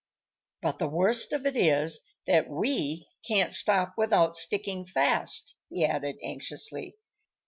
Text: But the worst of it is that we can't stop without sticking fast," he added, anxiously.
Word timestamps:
But 0.63 0.79
the 0.79 0.87
worst 0.89 1.31
of 1.31 1.45
it 1.45 1.55
is 1.55 1.99
that 2.25 2.49
we 2.49 3.07
can't 3.27 3.53
stop 3.53 3.93
without 3.97 4.35
sticking 4.35 4.83
fast," 4.83 5.53
he 5.69 5.85
added, 5.85 6.17
anxiously. 6.23 6.97